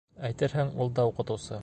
[0.29, 1.49] Әйтерһең, ул да уҡытыусы.